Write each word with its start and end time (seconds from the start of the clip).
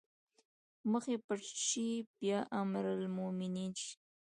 مخ 0.91 1.03
يې 1.11 1.17
پټ 1.27 1.41
شي 1.67 1.87
بيا 2.19 2.39
امرالمومنين 2.61 3.71
شي 3.81 3.93